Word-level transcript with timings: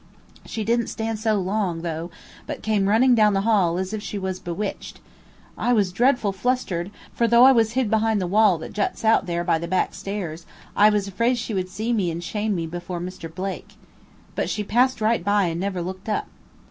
She 0.47 0.63
did'nt 0.65 0.89
stand 0.89 1.19
so 1.19 1.35
long, 1.35 1.83
though, 1.83 2.09
but 2.47 2.63
came 2.63 2.89
running 2.89 3.13
down 3.13 3.33
the 3.35 3.41
hall, 3.41 3.77
as 3.77 3.93
if 3.93 4.01
she 4.01 4.17
was 4.17 4.39
bewitched. 4.39 4.99
I 5.59 5.73
was 5.73 5.91
dreadful 5.91 6.31
flustered, 6.31 6.89
for 7.13 7.27
though 7.27 7.43
I 7.43 7.51
was 7.51 7.73
hid 7.73 7.87
behind 7.91 8.19
the 8.19 8.25
wall 8.25 8.57
that 8.57 8.73
juts 8.73 9.05
out 9.05 9.27
there 9.27 9.43
by 9.43 9.59
the 9.59 9.67
back 9.67 9.93
stairs, 9.93 10.47
I 10.75 10.89
was 10.89 11.07
afraid 11.07 11.37
she 11.37 11.53
would 11.53 11.69
see 11.69 11.93
me 11.93 12.09
and 12.09 12.23
shame 12.23 12.55
me 12.55 12.65
before 12.65 12.99
Mr. 12.99 13.31
Blake. 13.31 13.75
But 14.33 14.49
she 14.49 14.63
passed 14.63 15.01
right 15.01 15.23
by 15.23 15.43
and 15.43 15.59
never 15.61 15.83
looked 15.83 16.09
up. 16.09 16.25